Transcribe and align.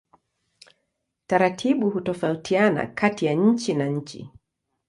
Taratibu 1.27 1.89
hutofautiana 1.89 2.87
kati 2.87 3.25
ya 3.25 3.33
nchi 3.33 3.73
na 3.73 3.85
nchi. 3.87 4.29